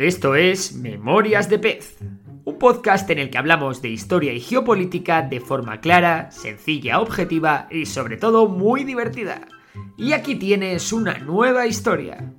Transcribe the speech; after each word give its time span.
Esto 0.00 0.34
es 0.34 0.72
Memorias 0.72 1.50
de 1.50 1.58
Pez, 1.58 1.98
un 2.46 2.58
podcast 2.58 3.10
en 3.10 3.18
el 3.18 3.28
que 3.28 3.36
hablamos 3.36 3.82
de 3.82 3.90
historia 3.90 4.32
y 4.32 4.40
geopolítica 4.40 5.20
de 5.20 5.40
forma 5.40 5.82
clara, 5.82 6.30
sencilla, 6.30 7.00
objetiva 7.00 7.68
y 7.70 7.84
sobre 7.84 8.16
todo 8.16 8.48
muy 8.48 8.84
divertida. 8.84 9.46
Y 9.98 10.14
aquí 10.14 10.36
tienes 10.36 10.94
una 10.94 11.18
nueva 11.18 11.66
historia. 11.66 12.32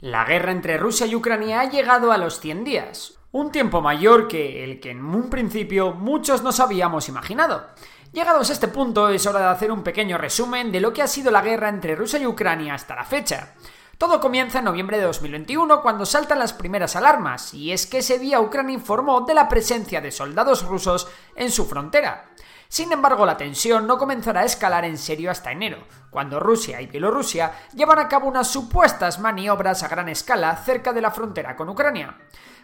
La 0.00 0.24
guerra 0.24 0.50
entre 0.50 0.76
Rusia 0.76 1.06
y 1.06 1.14
Ucrania 1.14 1.60
ha 1.60 1.70
llegado 1.70 2.10
a 2.10 2.18
los 2.18 2.40
100 2.40 2.64
días, 2.64 3.19
un 3.32 3.52
tiempo 3.52 3.80
mayor 3.80 4.26
que 4.26 4.64
el 4.64 4.80
que 4.80 4.90
en 4.90 5.04
un 5.04 5.30
principio 5.30 5.92
muchos 5.92 6.42
nos 6.42 6.60
habíamos 6.60 7.08
imaginado. 7.08 7.66
Llegados 8.12 8.50
a 8.50 8.52
este 8.52 8.66
punto 8.66 9.08
es 9.08 9.24
hora 9.26 9.40
de 9.40 9.46
hacer 9.46 9.70
un 9.70 9.84
pequeño 9.84 10.18
resumen 10.18 10.72
de 10.72 10.80
lo 10.80 10.92
que 10.92 11.02
ha 11.02 11.06
sido 11.06 11.30
la 11.30 11.42
guerra 11.42 11.68
entre 11.68 11.94
Rusia 11.94 12.18
y 12.18 12.26
Ucrania 12.26 12.74
hasta 12.74 12.96
la 12.96 13.04
fecha. 13.04 13.54
Todo 13.98 14.18
comienza 14.18 14.58
en 14.58 14.64
noviembre 14.64 14.98
de 14.98 15.04
2021 15.04 15.80
cuando 15.82 16.06
saltan 16.06 16.38
las 16.38 16.54
primeras 16.54 16.96
alarmas, 16.96 17.54
y 17.54 17.70
es 17.70 17.86
que 17.86 17.98
ese 17.98 18.18
día 18.18 18.40
Ucrania 18.40 18.74
informó 18.74 19.20
de 19.20 19.34
la 19.34 19.48
presencia 19.48 20.00
de 20.00 20.10
soldados 20.10 20.64
rusos 20.64 21.06
en 21.36 21.52
su 21.52 21.66
frontera. 21.66 22.30
Sin 22.70 22.92
embargo, 22.92 23.26
la 23.26 23.36
tensión 23.36 23.88
no 23.88 23.98
comenzará 23.98 24.42
a 24.42 24.44
escalar 24.44 24.84
en 24.84 24.96
serio 24.96 25.32
hasta 25.32 25.50
enero, 25.50 25.78
cuando 26.08 26.38
Rusia 26.38 26.80
y 26.80 26.86
Bielorrusia 26.86 27.50
llevan 27.74 27.98
a 27.98 28.06
cabo 28.06 28.28
unas 28.28 28.46
supuestas 28.46 29.18
maniobras 29.18 29.82
a 29.82 29.88
gran 29.88 30.08
escala 30.08 30.54
cerca 30.54 30.92
de 30.92 31.00
la 31.00 31.10
frontera 31.10 31.56
con 31.56 31.68
Ucrania. 31.68 32.16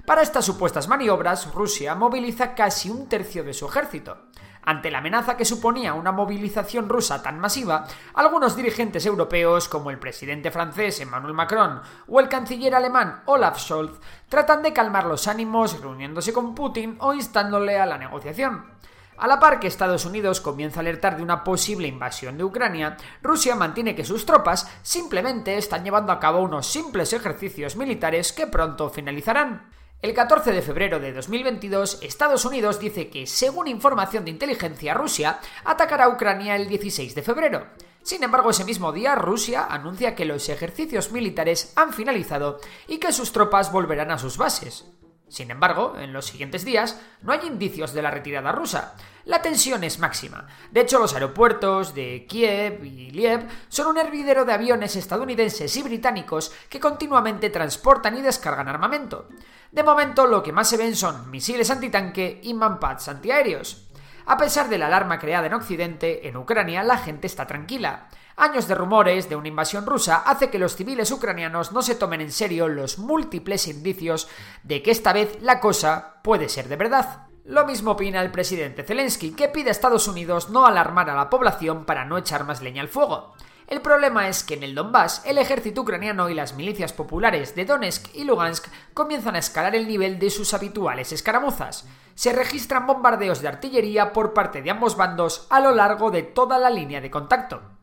Para 0.07 0.23
estas 0.23 0.45
supuestas 0.45 0.87
maniobras, 0.87 1.53
Rusia 1.53 1.97
moviliza 1.97 2.55
casi 2.55 2.89
un 2.89 3.09
tercio 3.09 3.43
de 3.43 3.53
su 3.53 3.67
ejército. 3.67 4.29
Ante 4.63 4.93
la 4.93 4.99
amenaza 4.99 5.37
que 5.37 5.45
suponía 5.45 5.95
una 5.95 6.13
movilización 6.13 6.89
rusa 6.89 7.21
tan 7.21 7.41
masiva, 7.41 7.85
algunos 8.15 8.55
dirigentes 8.55 9.05
europeos, 9.07 9.69
como 9.69 9.91
el 9.91 9.99
presidente 9.99 10.53
francés 10.53 11.01
Emmanuel 11.01 11.35
Macron 11.35 11.83
o 12.07 12.21
el 12.21 12.29
canciller 12.29 12.77
alemán 12.77 13.25
Olaf 13.27 13.59
Scholz, 13.59 13.99
tratan 14.29 14.63
de 14.63 14.73
calmar 14.73 15.07
los 15.07 15.27
ánimos 15.27 15.81
reuniéndose 15.81 16.33
con 16.33 16.55
Putin 16.55 16.97
o 17.01 17.13
instándole 17.13 17.81
a 17.81 17.87
la 17.87 17.99
negociación. 17.99 18.77
A 19.19 19.27
la 19.27 19.41
par 19.41 19.61
que 19.61 19.67
Estados 19.67 20.05
Unidos 20.05 20.41
comienza 20.41 20.81
a 20.81 20.83
alertar 20.83 21.17
de 21.17 21.23
una 21.23 21.43
posible 21.43 21.89
invasión 21.89 22.37
de 22.37 22.45
Ucrania, 22.45 22.99
Rusia 23.23 23.55
mantiene 23.55 23.95
que 23.95 24.05
sus 24.05 24.27
tropas 24.27 24.71
simplemente 24.83 25.57
están 25.57 25.85
llevando 25.85 26.13
a 26.13 26.21
cabo 26.21 26.41
unos 26.41 26.67
simples 26.67 27.13
ejercicios 27.15 27.77
militares 27.77 28.33
que 28.33 28.47
pronto 28.47 28.91
finalizarán. 28.91 29.71
El 30.03 30.13
14 30.13 30.53
de 30.53 30.61
febrero 30.61 31.01
de 31.01 31.15
2022, 31.15 32.01
Estados 32.03 32.45
Unidos 32.45 32.79
dice 32.79 33.09
que, 33.09 33.27
según 33.27 33.69
información 33.69 34.27
de 34.27 34.31
inteligencia, 34.31 34.93
Rusia 34.93 35.41
atacará 35.65 36.05
a 36.05 36.09
Ucrania 36.11 36.55
el 36.55 36.69
16 36.69 37.15
de 37.15 37.23
febrero. 37.23 37.67
Sin 38.03 38.23
embargo, 38.23 38.51
ese 38.51 38.65
mismo 38.65 38.93
día, 38.93 39.15
Rusia 39.15 39.67
anuncia 39.69 40.15
que 40.15 40.27
los 40.27 40.49
ejercicios 40.51 41.11
militares 41.11 41.73
han 41.75 41.93
finalizado 41.95 42.61
y 42.87 42.99
que 42.99 43.13
sus 43.13 43.33
tropas 43.33 43.73
volverán 43.73 44.11
a 44.11 44.19
sus 44.19 44.37
bases. 44.37 44.85
Sin 45.29 45.51
embargo, 45.51 45.95
en 45.99 46.13
los 46.13 46.27
siguientes 46.27 46.65
días 46.65 47.01
no 47.23 47.33
hay 47.33 47.41
indicios 47.47 47.93
de 47.93 48.03
la 48.03 48.11
retirada 48.11 48.53
rusa. 48.53 48.95
La 49.25 49.43
tensión 49.43 49.83
es 49.83 49.99
máxima. 49.99 50.47
De 50.71 50.83
hecho, 50.83 51.01
los 51.01 51.15
aeropuertos 51.15 51.95
de 51.95 52.27
Kiev 52.29 52.85
y 52.85 53.11
Liev 53.11 53.49
son 53.69 53.89
un 53.89 53.99
hervidero 53.99 54.45
de 54.45 54.53
aviones 54.53 54.95
estadounidenses 54.95 55.77
y 55.77 55.83
británicos 55.83 56.53
que 56.69 56.79
continuamente 56.79 57.51
transportan 57.51 58.17
y 58.17 58.23
descargan 58.23 58.69
armamento. 58.69 59.29
De 59.73 59.83
momento, 59.83 60.27
lo 60.27 60.45
que 60.45 60.53
más 60.53 60.69
se 60.69 60.77
ven 60.77 60.95
son 60.95 61.29
misiles 61.29 61.71
antitanque 61.71 62.41
y 62.45 62.55
manpads 62.55 63.09
antiaéreos. 63.09 63.86
A 64.29 64.37
pesar 64.37 64.69
de 64.69 64.77
la 64.77 64.87
alarma 64.87 65.21
creada 65.21 65.47
en 65.47 65.55
Occidente, 65.55 66.27
en 66.27 66.37
Ucrania 66.37 66.83
la 66.83 66.99
gente 66.99 67.29
está 67.29 67.47
tranquila. 67.47 68.09
Años 68.37 68.67
de 68.67 68.75
rumores 68.75 69.29
de 69.29 69.37
una 69.37 69.47
invasión 69.47 69.87
rusa 69.87 70.17
hace 70.27 70.51
que 70.51 70.59
los 70.59 70.75
civiles 70.75 71.13
ucranianos 71.13 71.71
no 71.71 71.81
se 71.81 71.95
tomen 71.95 72.21
en 72.21 72.33
serio 72.33 72.67
los 72.67 72.99
múltiples 72.99 73.69
indicios 73.69 74.29
de 74.65 74.83
que 74.83 74.91
esta 74.91 75.13
vez 75.13 75.39
la 75.43 75.61
cosa 75.61 76.17
puede 76.25 76.49
ser 76.49 76.67
de 76.67 76.75
verdad. 76.75 77.29
Lo 77.45 77.65
mismo 77.67 77.93
opina 77.93 78.21
el 78.21 78.33
presidente 78.33 78.83
Zelensky, 78.83 79.31
que 79.31 79.47
pide 79.47 79.69
a 79.69 79.73
Estados 79.73 80.09
Unidos 80.09 80.51
no 80.51 80.67
alarmar 80.67 81.09
a 81.09 81.15
la 81.15 81.31
población 81.31 81.85
para 81.85 82.05
no 82.05 82.19
echar 82.19 82.43
más 82.43 82.61
leña 82.61 82.83
al 82.83 82.89
fuego. 82.89 83.33
El 83.67 83.81
problema 83.81 84.29
es 84.29 84.45
que 84.45 84.55
en 84.55 84.63
el 84.63 84.77
Donbass 84.77 85.23
el 85.25 85.39
ejército 85.39 85.83
ucraniano 85.83 86.29
y 86.29 86.35
las 86.35 86.55
milicias 86.55 86.93
populares 86.93 87.57
de 87.57 87.65
Donetsk 87.65 88.15
y 88.15 88.23
Lugansk 88.23 88.69
comienzan 88.95 89.35
a 89.35 89.41
escalar 89.41 89.75
el 89.75 89.89
nivel 89.89 90.21
de 90.21 90.31
sus 90.31 90.55
habituales 90.55 91.11
escaramuzas. 91.11 91.85
Se 92.15 92.33
registran 92.33 92.87
bombardeos 92.87 93.43
de 93.43 93.49
artillería 93.49 94.13
por 94.13 94.35
parte 94.35 94.63
de 94.63 94.71
ambos 94.71 94.97
bandos 94.97 95.49
a 95.51 95.59
lo 95.59 95.75
largo 95.75 96.13
de 96.13 96.23
toda 96.23 96.59
la 96.59 96.71
línea 96.71 97.01
de 97.01 97.11
contacto. 97.11 97.76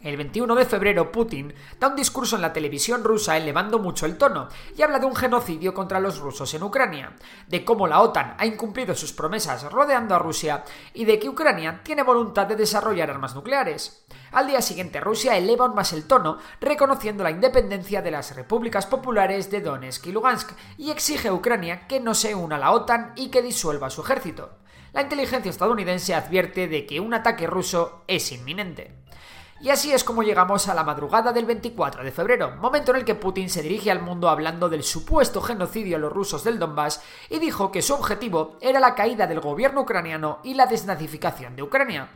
El 0.00 0.16
21 0.16 0.54
de 0.54 0.64
febrero 0.64 1.10
Putin 1.10 1.52
da 1.80 1.88
un 1.88 1.96
discurso 1.96 2.36
en 2.36 2.42
la 2.42 2.52
televisión 2.52 3.02
rusa 3.02 3.36
elevando 3.36 3.80
mucho 3.80 4.06
el 4.06 4.16
tono 4.16 4.48
y 4.76 4.82
habla 4.82 5.00
de 5.00 5.06
un 5.06 5.16
genocidio 5.16 5.74
contra 5.74 5.98
los 5.98 6.20
rusos 6.20 6.54
en 6.54 6.62
Ucrania, 6.62 7.16
de 7.48 7.64
cómo 7.64 7.88
la 7.88 8.00
OTAN 8.00 8.36
ha 8.38 8.46
incumplido 8.46 8.94
sus 8.94 9.12
promesas 9.12 9.64
rodeando 9.72 10.14
a 10.14 10.20
Rusia 10.20 10.62
y 10.94 11.04
de 11.04 11.18
que 11.18 11.28
Ucrania 11.28 11.80
tiene 11.82 12.04
voluntad 12.04 12.46
de 12.46 12.54
desarrollar 12.54 13.10
armas 13.10 13.34
nucleares. 13.34 14.06
Al 14.30 14.46
día 14.46 14.62
siguiente 14.62 15.00
Rusia 15.00 15.36
eleva 15.36 15.66
aún 15.66 15.74
más 15.74 15.92
el 15.92 16.06
tono, 16.06 16.38
reconociendo 16.60 17.24
la 17.24 17.32
independencia 17.32 18.00
de 18.00 18.12
las 18.12 18.36
repúblicas 18.36 18.86
populares 18.86 19.50
de 19.50 19.62
Donetsk 19.62 20.06
y 20.06 20.12
Lugansk 20.12 20.52
y 20.76 20.92
exige 20.92 21.26
a 21.26 21.34
Ucrania 21.34 21.88
que 21.88 21.98
no 21.98 22.14
se 22.14 22.36
una 22.36 22.54
a 22.54 22.60
la 22.60 22.70
OTAN 22.70 23.14
y 23.16 23.30
que 23.30 23.42
disuelva 23.42 23.90
su 23.90 24.02
ejército. 24.02 24.58
La 24.92 25.02
inteligencia 25.02 25.50
estadounidense 25.50 26.14
advierte 26.14 26.68
de 26.68 26.86
que 26.86 27.00
un 27.00 27.14
ataque 27.14 27.48
ruso 27.48 28.04
es 28.06 28.30
inminente. 28.30 28.94
Y 29.60 29.70
así 29.70 29.92
es 29.92 30.04
como 30.04 30.22
llegamos 30.22 30.68
a 30.68 30.74
la 30.74 30.84
madrugada 30.84 31.32
del 31.32 31.44
24 31.44 32.04
de 32.04 32.12
febrero, 32.12 32.54
momento 32.56 32.92
en 32.92 32.98
el 32.98 33.04
que 33.04 33.16
Putin 33.16 33.50
se 33.50 33.60
dirige 33.60 33.90
al 33.90 34.00
mundo 34.00 34.28
hablando 34.28 34.68
del 34.68 34.84
supuesto 34.84 35.40
genocidio 35.40 35.96
a 35.96 35.98
los 35.98 36.12
rusos 36.12 36.44
del 36.44 36.60
Donbass 36.60 37.02
y 37.28 37.40
dijo 37.40 37.72
que 37.72 37.82
su 37.82 37.94
objetivo 37.94 38.56
era 38.60 38.78
la 38.78 38.94
caída 38.94 39.26
del 39.26 39.40
gobierno 39.40 39.80
ucraniano 39.80 40.38
y 40.44 40.54
la 40.54 40.66
desnazificación 40.66 41.56
de 41.56 41.64
Ucrania. 41.64 42.08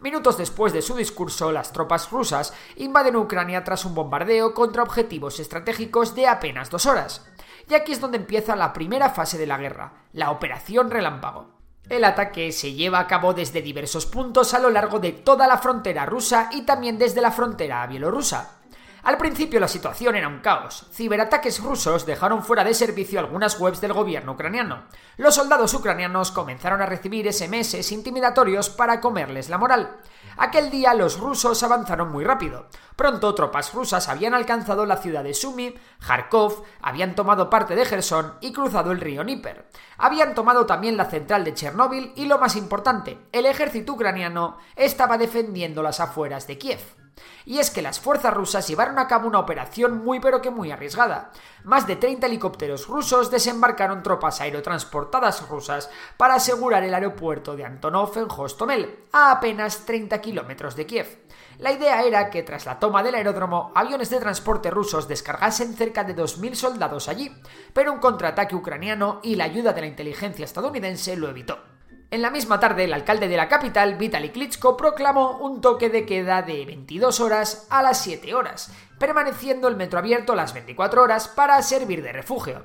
Minutos 0.00 0.38
después 0.38 0.72
de 0.72 0.82
su 0.82 0.94
discurso, 0.94 1.50
las 1.50 1.72
tropas 1.72 2.12
rusas 2.12 2.52
invaden 2.76 3.16
Ucrania 3.16 3.64
tras 3.64 3.84
un 3.84 3.94
bombardeo 3.96 4.54
contra 4.54 4.84
objetivos 4.84 5.40
estratégicos 5.40 6.14
de 6.14 6.28
apenas 6.28 6.70
dos 6.70 6.86
horas. 6.86 7.26
Y 7.68 7.74
aquí 7.74 7.92
es 7.92 8.00
donde 8.00 8.18
empieza 8.18 8.54
la 8.54 8.72
primera 8.72 9.10
fase 9.10 9.36
de 9.36 9.46
la 9.46 9.58
guerra, 9.58 10.04
la 10.12 10.30
Operación 10.30 10.90
Relámpago. 10.90 11.63
El 11.88 12.04
ataque 12.04 12.50
se 12.50 12.72
lleva 12.72 12.98
a 12.98 13.06
cabo 13.06 13.34
desde 13.34 13.60
diversos 13.60 14.06
puntos 14.06 14.54
a 14.54 14.58
lo 14.58 14.70
largo 14.70 15.00
de 15.00 15.12
toda 15.12 15.46
la 15.46 15.58
frontera 15.58 16.06
rusa 16.06 16.48
y 16.50 16.62
también 16.62 16.96
desde 16.96 17.20
la 17.20 17.30
frontera 17.30 17.86
bielorrusa. 17.86 18.60
Al 19.04 19.18
principio 19.18 19.60
la 19.60 19.68
situación 19.68 20.16
era 20.16 20.28
un 20.28 20.40
caos. 20.40 20.86
Ciberataques 20.90 21.62
rusos 21.62 22.06
dejaron 22.06 22.42
fuera 22.42 22.64
de 22.64 22.72
servicio 22.72 23.20
algunas 23.20 23.60
webs 23.60 23.82
del 23.82 23.92
gobierno 23.92 24.32
ucraniano. 24.32 24.84
Los 25.18 25.34
soldados 25.34 25.74
ucranianos 25.74 26.30
comenzaron 26.30 26.80
a 26.80 26.86
recibir 26.86 27.30
SMS 27.30 27.92
intimidatorios 27.92 28.70
para 28.70 29.02
comerles 29.02 29.50
la 29.50 29.58
moral. 29.58 29.98
Aquel 30.38 30.70
día 30.70 30.94
los 30.94 31.20
rusos 31.20 31.62
avanzaron 31.62 32.10
muy 32.10 32.24
rápido. 32.24 32.68
Pronto 32.96 33.34
tropas 33.34 33.74
rusas 33.74 34.08
habían 34.08 34.32
alcanzado 34.32 34.86
la 34.86 34.96
ciudad 34.96 35.22
de 35.22 35.34
Sumy, 35.34 35.74
Kharkov, 36.00 36.64
habían 36.80 37.14
tomado 37.14 37.50
parte 37.50 37.76
de 37.76 37.84
Gerson 37.84 38.38
y 38.40 38.54
cruzado 38.54 38.90
el 38.90 39.02
río 39.02 39.22
Níper. 39.22 39.68
Habían 39.98 40.34
tomado 40.34 40.64
también 40.64 40.96
la 40.96 41.10
central 41.10 41.44
de 41.44 41.52
Chernóbil 41.52 42.14
y 42.16 42.24
lo 42.24 42.38
más 42.38 42.56
importante, 42.56 43.18
el 43.32 43.44
ejército 43.44 43.92
ucraniano 43.92 44.56
estaba 44.76 45.18
defendiendo 45.18 45.82
las 45.82 46.00
afueras 46.00 46.46
de 46.46 46.56
Kiev. 46.56 47.03
Y 47.44 47.58
es 47.58 47.70
que 47.70 47.82
las 47.82 48.00
fuerzas 48.00 48.34
rusas 48.34 48.66
llevaron 48.66 48.98
a 48.98 49.06
cabo 49.06 49.28
una 49.28 49.38
operación 49.38 50.04
muy 50.04 50.20
pero 50.20 50.40
que 50.40 50.50
muy 50.50 50.70
arriesgada. 50.70 51.30
Más 51.62 51.86
de 51.86 51.96
30 51.96 52.26
helicópteros 52.26 52.88
rusos 52.88 53.30
desembarcaron 53.30 54.02
tropas 54.02 54.40
aerotransportadas 54.40 55.48
rusas 55.48 55.90
para 56.16 56.34
asegurar 56.34 56.82
el 56.82 56.94
aeropuerto 56.94 57.56
de 57.56 57.64
Antonov 57.64 58.16
en 58.18 58.26
Hostomel, 58.28 59.04
a 59.12 59.30
apenas 59.30 59.86
30 59.86 60.20
kilómetros 60.20 60.76
de 60.76 60.86
Kiev. 60.86 61.24
La 61.58 61.72
idea 61.72 62.02
era 62.02 62.30
que 62.30 62.42
tras 62.42 62.66
la 62.66 62.78
toma 62.78 63.02
del 63.02 63.14
aeródromo, 63.14 63.72
aviones 63.74 64.10
de 64.10 64.18
transporte 64.18 64.70
rusos 64.70 65.06
descargasen 65.06 65.74
cerca 65.74 66.02
de 66.02 66.16
2.000 66.16 66.54
soldados 66.54 67.08
allí, 67.08 67.30
pero 67.72 67.92
un 67.92 68.00
contraataque 68.00 68.56
ucraniano 68.56 69.20
y 69.22 69.36
la 69.36 69.44
ayuda 69.44 69.72
de 69.72 69.82
la 69.82 69.86
inteligencia 69.86 70.44
estadounidense 70.44 71.16
lo 71.16 71.28
evitó. 71.28 71.73
En 72.10 72.22
la 72.22 72.30
misma 72.30 72.60
tarde, 72.60 72.84
el 72.84 72.92
alcalde 72.92 73.28
de 73.28 73.36
la 73.36 73.48
capital, 73.48 73.96
Vitaly 73.96 74.30
Klitschko, 74.30 74.76
proclamó 74.76 75.38
un 75.38 75.60
toque 75.60 75.90
de 75.90 76.06
queda 76.06 76.42
de 76.42 76.64
22 76.64 77.20
horas 77.20 77.66
a 77.70 77.82
las 77.82 78.00
7 78.02 78.34
horas, 78.34 78.70
permaneciendo 78.98 79.68
el 79.68 79.76
metro 79.76 79.98
abierto 79.98 80.34
las 80.34 80.54
24 80.54 81.02
horas 81.02 81.28
para 81.28 81.60
servir 81.62 82.02
de 82.02 82.12
refugio. 82.12 82.62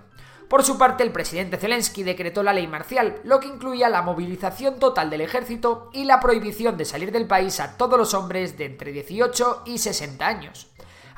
Por 0.50 0.64
su 0.64 0.80
parte, 0.80 1.04
el 1.04 1.12
presidente 1.12 1.58
Zelensky 1.58 2.02
decretó 2.02 2.42
la 2.42 2.54
ley 2.54 2.66
marcial, 2.66 3.22
lo 3.24 3.40
que 3.40 3.48
incluía 3.48 3.88
la 3.88 4.02
movilización 4.02 4.80
total 4.80 5.12
del 5.12 5.22
ejército 5.22 5.92
y 5.94 6.06
la 6.06 6.20
prohibición 6.20 6.76
de 6.76 6.86
salir 6.86 7.12
del 7.12 7.28
país 7.28 7.60
a 7.60 7.78
todos 7.78 8.00
los 8.00 8.16
hombres 8.16 8.58
de 8.58 8.66
entre 8.66 8.92
18 8.92 9.64
y 9.66 9.78
60 9.78 10.26
años. 10.26 10.68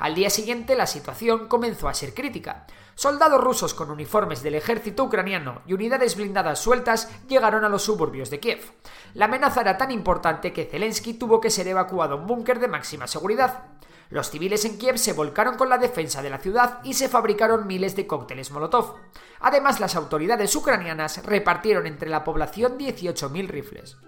Al 0.02 0.16
día 0.16 0.30
siguiente 0.30 0.74
la 0.74 0.88
situación 0.88 1.46
comenzó 1.46 1.88
a 1.88 1.94
ser 1.94 2.12
crítica. 2.12 2.66
Soldados 2.96 3.40
rusos 3.40 3.72
con 3.72 3.88
uniformes 3.88 4.42
del 4.42 4.56
ejército 4.56 5.04
ucraniano 5.04 5.62
y 5.64 5.74
unidades 5.74 6.16
blindadas 6.16 6.58
sueltas 6.58 7.08
llegaron 7.28 7.64
a 7.64 7.68
los 7.68 7.84
suburbios 7.84 8.28
de 8.28 8.40
Kiev. 8.40 8.72
La 9.14 9.26
amenaza 9.26 9.60
era 9.60 9.78
tan 9.78 9.92
importante 9.92 10.52
que 10.52 10.64
Zelensky 10.64 11.14
tuvo 11.14 11.40
que 11.40 11.50
ser 11.50 11.68
evacuado 11.68 12.14
a 12.14 12.16
un 12.16 12.26
búnker 12.26 12.58
de 12.58 12.66
máxima 12.66 13.06
seguridad. 13.06 13.66
Los 14.10 14.28
civiles 14.28 14.64
en 14.64 14.76
Kiev 14.76 14.98
se 14.98 15.12
volcaron 15.12 15.56
con 15.56 15.68
la 15.68 15.78
defensa 15.78 16.20
de 16.20 16.30
la 16.30 16.38
ciudad 16.38 16.80
y 16.82 16.94
se 16.94 17.08
fabricaron 17.08 17.68
miles 17.68 17.94
de 17.94 18.08
cócteles 18.08 18.50
Molotov. 18.50 18.96
Además, 19.38 19.78
las 19.78 19.94
autoridades 19.94 20.56
ucranianas 20.56 21.24
repartieron 21.24 21.86
entre 21.86 22.10
la 22.10 22.24
población 22.24 22.76
18.000 22.76 23.46
rifles. 23.46 23.98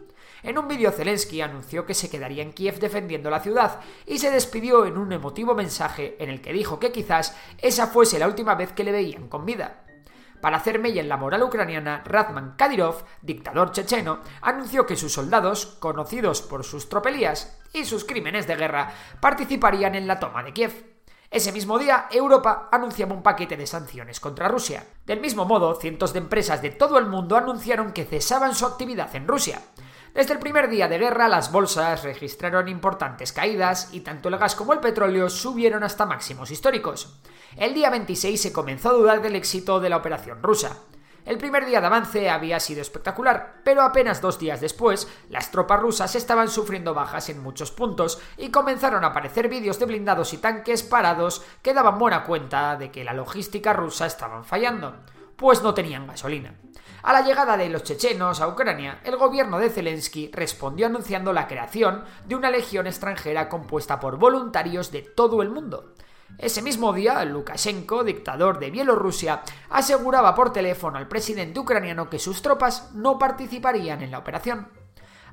En 0.45 0.59
un 0.59 0.69
vídeo 0.69 0.93
Zelensky 0.93 1.41
anunció 1.41 1.87
que 1.87 1.95
se 1.95 2.11
quedaría 2.11 2.43
en 2.43 2.53
Kiev 2.53 2.79
defendiendo 2.79 3.31
la 3.31 3.41
ciudad 3.41 3.81
y 4.05 4.19
se 4.19 4.31
despidió 4.31 4.85
en 4.85 4.99
un 4.99 5.11
emotivo 5.11 5.55
mensaje 5.55 6.17
en 6.23 6.29
el 6.29 6.43
que 6.43 6.53
dijo 6.53 6.79
que 6.79 6.93
quizás 6.93 7.35
esa 7.57 7.87
fuese 7.87 8.19
la 8.19 8.27
última 8.27 8.55
vez 8.55 8.71
que 8.73 8.85
le 8.85 8.93
veían 8.93 9.29
con 9.29 9.47
vida. 9.47 9.87
Para 10.43 10.59
hacer 10.59 10.79
mella 10.79 11.01
en 11.01 11.09
la 11.09 11.17
moral 11.17 11.45
ucraniana, 11.45 12.03
Radman 12.05 12.57
Kadyrov, 12.59 13.05
dictador 13.23 13.73
checheno, 13.73 14.19
anunció 14.43 14.85
que 14.85 14.97
sus 14.97 15.15
soldados, 15.15 15.65
conocidos 15.81 16.43
por 16.43 16.63
sus 16.63 16.91
tropelías 16.91 17.59
y 17.73 17.87
sus 17.87 18.05
crímenes 18.05 18.47
de 18.47 18.57
guerra, 18.57 18.93
participarían 19.21 19.95
en 19.95 20.07
la 20.07 20.21
toma 20.21 20.43
de 20.43 20.53
Kiev. 20.53 20.95
Ese 21.31 21.53
mismo 21.53 21.79
día, 21.79 22.07
Europa 22.11 22.69
anunciaba 22.71 23.15
un 23.15 23.23
paquete 23.23 23.57
de 23.57 23.67
sanciones 23.67 24.21
contra 24.21 24.49
Rusia. 24.49 24.87
Del 25.07 25.21
mismo 25.21 25.47
modo, 25.47 25.75
cientos 25.81 26.13
de 26.13 26.19
empresas 26.19 26.61
de 26.61 26.71
todo 26.71 26.99
el 26.99 27.07
mundo 27.07 27.39
anunciaron 27.39 27.93
que 27.93 28.05
cesaban 28.05 28.55
su 28.55 28.67
actividad 28.67 29.17
en 29.17 29.27
Rusia. 29.27 29.63
Desde 30.15 30.33
el 30.33 30.39
primer 30.39 30.71
día 30.71 30.87
de 30.87 30.97
guerra, 30.97 31.27
las 31.27 31.51
bolsas 31.51 32.05
registraron 32.05 32.69
importantes 32.69 33.33
caídas 33.33 33.89
y 33.93 33.99
tanto 33.99 34.29
el 34.29 34.39
gas 34.39 34.55
como 34.55 34.73
el 34.73 34.79
petróleo 34.79 35.29
subieron 35.29 35.83
hasta 35.83 36.07
máximos 36.07 36.53
históricos. 36.53 37.19
El 37.57 37.75
día 37.75 37.91
26 37.91 38.41
se 38.41 38.53
comenzó 38.53 38.91
a 38.91 38.93
dudar 38.93 39.21
del 39.21 39.35
éxito 39.35 39.81
de 39.81 39.89
la 39.89 39.97
operación 39.97 40.41
rusa. 40.41 40.77
El 41.25 41.37
primer 41.37 41.67
día 41.67 41.81
de 41.81 41.89
avance 41.89 42.31
había 42.31 42.61
sido 42.61 42.81
espectacular, 42.81 43.63
pero 43.65 43.83
apenas 43.83 44.21
dos 44.21 44.39
días 44.39 44.61
después, 44.61 45.09
las 45.31 45.51
tropas 45.51 45.81
rusas 45.81 46.15
estaban 46.15 46.49
sufriendo 46.49 46.95
bajas 46.95 47.29
en 47.29 47.43
muchos 47.43 47.73
puntos 47.73 48.21
y 48.37 48.51
comenzaron 48.51 49.03
a 49.03 49.09
aparecer 49.09 49.49
vídeos 49.49 49.81
de 49.81 49.87
blindados 49.87 50.33
y 50.33 50.39
tanques 50.39 50.85
parados 50.85 51.43
que 51.61 51.75
daban 51.75 51.99
buena 51.99 52.23
cuenta 52.23 52.77
de 52.77 52.93
que 52.93 53.03
la 53.03 53.15
logística 53.15 53.73
rusa 53.73 54.07
estaba 54.07 54.45
fallando, 54.45 54.95
pues 55.37 55.63
no 55.63 55.75
tenían 55.75 56.07
gasolina. 56.07 56.55
A 57.03 57.13
la 57.13 57.21
llegada 57.21 57.57
de 57.57 57.69
los 57.69 57.83
chechenos 57.83 58.41
a 58.41 58.49
Ucrania, 58.49 59.01
el 59.05 59.17
gobierno 59.17 59.59
de 59.59 59.69
Zelensky 59.69 60.31
respondió 60.33 60.87
anunciando 60.87 61.35
la 61.35 61.47
creación 61.47 62.05
de 62.27 62.35
una 62.35 62.51
legión 62.51 62.87
extranjera 62.87 63.51
compuesta 63.51 64.01
por 64.01 64.17
voluntarios 64.17 64.91
de 64.91 65.03
todo 65.03 65.43
el 65.43 65.51
mundo. 65.51 65.93
Ese 66.39 66.63
mismo 66.63 66.93
día, 66.93 67.25
Lukashenko, 67.25 68.05
dictador 68.05 68.59
de 68.59 68.71
Bielorrusia, 68.71 69.43
aseguraba 69.69 70.35
por 70.35 70.53
teléfono 70.53 70.99
al 70.99 71.07
presidente 71.07 71.61
ucraniano 71.61 72.09
que 72.09 72.19
sus 72.19 72.43
tropas 72.43 72.93
no 72.95 73.19
participarían 73.19 74.03
en 74.03 74.11
la 74.11 74.19
operación. 74.19 74.69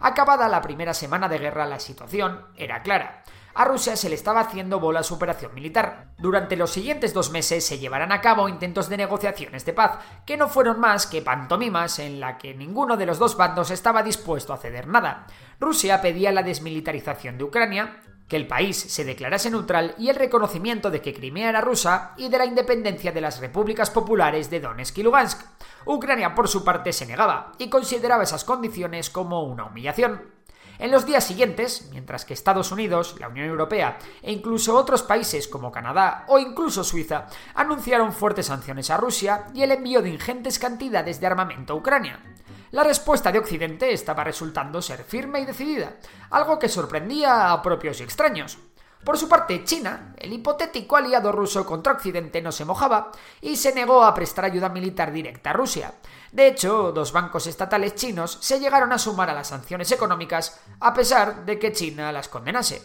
Acabada 0.01 0.49
la 0.49 0.61
primera 0.61 0.93
semana 0.93 1.29
de 1.29 1.37
guerra, 1.37 1.65
la 1.65 1.79
situación 1.79 2.47
era 2.57 2.81
clara 2.81 3.23
a 3.53 3.65
Rusia 3.65 3.95
se 3.95 4.07
le 4.09 4.15
estaba 4.15 4.41
haciendo 4.41 4.79
bola 4.79 5.03
su 5.03 5.15
operación 5.15 5.53
militar. 5.53 6.07
Durante 6.17 6.55
los 6.55 6.71
siguientes 6.71 7.13
dos 7.13 7.31
meses 7.31 7.65
se 7.65 7.79
llevarán 7.79 8.11
a 8.11 8.21
cabo 8.21 8.47
intentos 8.47 8.87
de 8.87 8.97
negociaciones 8.97 9.65
de 9.65 9.73
paz, 9.73 9.99
que 10.25 10.37
no 10.37 10.47
fueron 10.47 10.79
más 10.79 11.05
que 11.05 11.21
pantomimas 11.21 11.99
en 11.99 12.19
la 12.19 12.37
que 12.37 12.53
ninguno 12.53 12.95
de 12.95 13.05
los 13.05 13.19
dos 13.19 13.35
bandos 13.35 13.71
estaba 13.71 14.03
dispuesto 14.03 14.53
a 14.53 14.57
ceder 14.57 14.87
nada. 14.87 15.27
Rusia 15.59 16.01
pedía 16.01 16.31
la 16.31 16.43
desmilitarización 16.43 17.37
de 17.37 17.43
Ucrania, 17.43 18.01
que 18.31 18.37
el 18.37 18.47
país 18.47 18.77
se 18.77 19.03
declarase 19.03 19.51
neutral 19.51 19.93
y 19.97 20.07
el 20.07 20.15
reconocimiento 20.15 20.89
de 20.89 21.01
que 21.01 21.13
Crimea 21.13 21.49
era 21.49 21.59
rusa 21.59 22.13
y 22.15 22.29
de 22.29 22.37
la 22.37 22.45
independencia 22.45 23.11
de 23.11 23.19
las 23.19 23.41
repúblicas 23.41 23.89
populares 23.89 24.49
de 24.49 24.61
Donetsk 24.61 24.99
y 24.99 25.03
Lugansk. 25.03 25.41
Ucrania, 25.85 26.33
por 26.33 26.47
su 26.47 26.63
parte, 26.63 26.93
se 26.93 27.05
negaba 27.05 27.51
y 27.57 27.69
consideraba 27.69 28.23
esas 28.23 28.45
condiciones 28.45 29.09
como 29.09 29.43
una 29.43 29.65
humillación. 29.65 30.31
En 30.79 30.91
los 30.91 31.05
días 31.05 31.25
siguientes, 31.25 31.89
mientras 31.91 32.23
que 32.23 32.33
Estados 32.33 32.71
Unidos, 32.71 33.17
la 33.19 33.27
Unión 33.27 33.47
Europea 33.47 33.99
e 34.21 34.31
incluso 34.31 34.77
otros 34.77 35.03
países 35.03 35.49
como 35.49 35.69
Canadá 35.69 36.23
o 36.29 36.39
incluso 36.39 36.85
Suiza 36.85 37.27
anunciaron 37.53 38.13
fuertes 38.13 38.45
sanciones 38.45 38.89
a 38.91 38.95
Rusia 38.95 39.47
y 39.53 39.63
el 39.63 39.73
envío 39.73 40.01
de 40.01 40.09
ingentes 40.09 40.57
cantidades 40.57 41.19
de 41.19 41.27
armamento 41.27 41.73
a 41.73 41.75
Ucrania. 41.75 42.23
La 42.71 42.85
respuesta 42.85 43.33
de 43.33 43.39
Occidente 43.39 43.91
estaba 43.91 44.23
resultando 44.23 44.81
ser 44.81 45.03
firme 45.03 45.41
y 45.41 45.45
decidida, 45.45 45.97
algo 46.29 46.57
que 46.57 46.69
sorprendía 46.69 47.51
a 47.51 47.61
propios 47.61 47.99
y 47.99 48.03
extraños. 48.03 48.59
Por 49.03 49.17
su 49.17 49.27
parte, 49.27 49.65
China, 49.65 50.13
el 50.17 50.31
hipotético 50.31 50.95
aliado 50.95 51.33
ruso 51.33 51.65
contra 51.65 51.91
Occidente, 51.91 52.41
no 52.41 52.53
se 52.53 52.63
mojaba 52.63 53.11
y 53.41 53.57
se 53.57 53.75
negó 53.75 54.03
a 54.03 54.13
prestar 54.13 54.45
ayuda 54.45 54.69
militar 54.69 55.11
directa 55.11 55.49
a 55.49 55.53
Rusia. 55.53 55.95
De 56.31 56.47
hecho, 56.47 56.93
dos 56.93 57.11
bancos 57.11 57.45
estatales 57.45 57.95
chinos 57.95 58.37
se 58.39 58.59
llegaron 58.59 58.93
a 58.93 58.99
sumar 58.99 59.29
a 59.29 59.33
las 59.33 59.47
sanciones 59.47 59.91
económicas 59.91 60.61
a 60.79 60.93
pesar 60.93 61.43
de 61.43 61.59
que 61.59 61.73
China 61.73 62.13
las 62.13 62.29
condenase. 62.29 62.81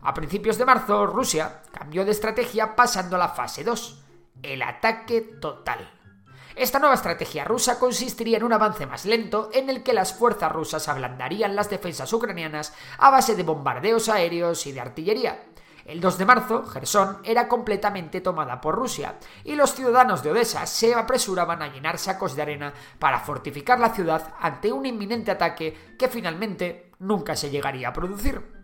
A 0.00 0.14
principios 0.14 0.56
de 0.56 0.64
marzo, 0.64 1.04
Rusia 1.04 1.62
cambió 1.72 2.06
de 2.06 2.12
estrategia 2.12 2.74
pasando 2.74 3.16
a 3.16 3.18
la 3.18 3.28
fase 3.28 3.64
2, 3.64 4.02
el 4.42 4.62
ataque 4.62 5.20
total. 5.20 5.95
Esta 6.56 6.78
nueva 6.78 6.94
estrategia 6.94 7.44
rusa 7.44 7.78
consistiría 7.78 8.38
en 8.38 8.42
un 8.42 8.52
avance 8.54 8.86
más 8.86 9.04
lento 9.04 9.50
en 9.52 9.68
el 9.68 9.82
que 9.82 9.92
las 9.92 10.14
fuerzas 10.14 10.50
rusas 10.50 10.88
ablandarían 10.88 11.54
las 11.54 11.68
defensas 11.68 12.10
ucranianas 12.14 12.72
a 12.96 13.10
base 13.10 13.36
de 13.36 13.42
bombardeos 13.42 14.08
aéreos 14.08 14.66
y 14.66 14.72
de 14.72 14.80
artillería. 14.80 15.44
El 15.84 16.00
2 16.00 16.16
de 16.16 16.24
marzo, 16.24 16.64
Gerson 16.64 17.18
era 17.24 17.46
completamente 17.46 18.22
tomada 18.22 18.58
por 18.58 18.74
Rusia 18.74 19.18
y 19.44 19.54
los 19.54 19.74
ciudadanos 19.74 20.22
de 20.22 20.30
Odessa 20.30 20.64
se 20.64 20.94
apresuraban 20.94 21.60
a 21.60 21.68
llenar 21.68 21.98
sacos 21.98 22.34
de 22.34 22.40
arena 22.40 22.72
para 22.98 23.20
fortificar 23.20 23.78
la 23.78 23.92
ciudad 23.92 24.32
ante 24.40 24.72
un 24.72 24.86
inminente 24.86 25.30
ataque 25.30 25.94
que 25.98 26.08
finalmente 26.08 26.90
nunca 27.00 27.36
se 27.36 27.50
llegaría 27.50 27.88
a 27.88 27.92
producir. 27.92 28.55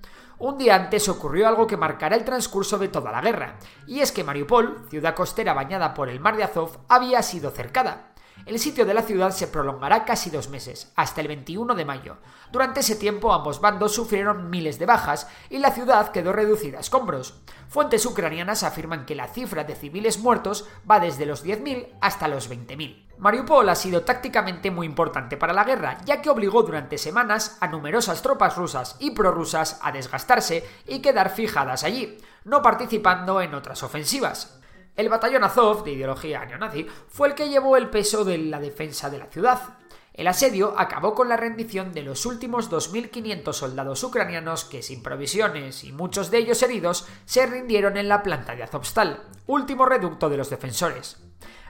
Un 0.43 0.59
día 0.59 0.75
antes 0.75 1.09
ocurrió 1.09 1.47
algo 1.47 1.69
que 1.69 1.77
marcará 1.77 2.17
el 2.17 2.25
transcurso 2.25 2.77
de 2.77 2.89
toda 2.89 3.13
la 3.13 3.21
guerra, 3.21 3.59
y 3.87 4.01
es 4.01 4.11
que 4.11 4.25
Mariupol, 4.25 4.89
ciudad 4.91 5.15
costera 5.15 5.55
bañada 5.55 5.95
por 5.95 6.09
el 6.09 6.19
mar 6.19 6.37
de 6.37 6.43
Azov, 6.43 6.79
había 6.89 7.23
sido 7.23 7.53
cercada. 7.53 8.12
El 8.45 8.59
sitio 8.59 8.85
de 8.85 8.95
la 8.95 9.03
ciudad 9.03 9.31
se 9.31 9.47
prolongará 9.47 10.05
casi 10.05 10.29
dos 10.29 10.49
meses, 10.49 10.93
hasta 10.97 11.21
el 11.21 11.29
21 11.29 11.75
de 11.77 11.85
mayo. 11.85 12.17
Durante 12.51 12.81
ese 12.81 12.97
tiempo 12.97 13.33
ambos 13.33 13.61
bandos 13.61 13.95
sufrieron 13.95 14.51
miles 14.51 14.79
de 14.81 14.87
bajas 14.87 15.29
y 15.49 15.59
la 15.59 15.71
ciudad 15.71 16.11
quedó 16.11 16.33
reducida 16.33 16.79
a 16.79 16.81
escombros. 16.81 17.41
Fuentes 17.69 18.05
ucranianas 18.05 18.65
afirman 18.65 19.07
que 19.07 19.15
la 19.15 19.29
cifra 19.29 19.63
de 19.63 19.77
civiles 19.77 20.19
muertos 20.19 20.69
va 20.91 20.99
desde 20.99 21.25
los 21.25 21.45
10.000 21.45 21.89
hasta 22.01 22.27
los 22.27 22.51
20.000. 22.51 23.07
Mariupol 23.19 23.69
ha 23.69 23.77
sido 23.77 24.03
tácticamente 24.03 24.73
muy 24.73 24.87
importante 24.87 25.37
para 25.37 25.53
la 25.53 25.63
guerra, 25.63 25.99
ya 26.05 26.21
que 26.21 26.29
obligó 26.29 26.65
durante 26.65 26.99
semanas 26.99 27.57
a 27.61 27.69
numerosas 27.69 28.21
tropas 28.23 28.57
rusas 28.57 28.97
y 28.99 29.13
prorrusas 29.13 29.79
a 29.83 29.93
desgastarse 29.93 30.69
y 30.89 31.01
quedar 31.01 31.31
fijadas 31.31 31.85
allí, 31.85 32.19
no 32.45 32.61
participando 32.63 33.41
en 33.41 33.55
otras 33.55 33.85
ofensivas. 33.85 34.59
El 34.95 35.09
batallón 35.09 35.45
Azov, 35.45 35.85
de 35.85 35.93
ideología 35.93 36.45
neonazi, 36.45 36.87
fue 37.09 37.29
el 37.29 37.35
que 37.35 37.49
llevó 37.49 37.77
el 37.77 37.89
peso 37.89 38.25
de 38.25 38.37
la 38.37 38.61
defensa 38.61 39.09
de 39.09 39.19
la 39.19 39.27
ciudad. 39.27 39.79
El 40.15 40.27
asedio 40.27 40.75
acabó 40.79 41.15
con 41.15 41.31
la 41.31 41.39
rendición 41.39 41.93
de 41.93 42.03
los 42.03 42.27
últimos 42.27 42.71
2.500 42.71 43.53
soldados 43.55 44.05
ucranianos 44.05 44.67
que, 44.67 44.83
sin 44.83 45.03
provisiones 45.03 45.85
y 45.85 45.93
muchos 45.93 46.31
de 46.31 46.39
ellos 46.39 46.63
heridos, 46.63 47.09
se 47.25 47.47
rindieron 47.47 47.97
en 47.97 48.09
la 48.09 48.23
planta 48.23 48.55
de 48.55 48.63
Azovstal, 48.63 49.23
último 49.47 49.87
reducto 49.87 50.29
de 50.29 50.37
los 50.37 50.51
defensores. 50.51 51.17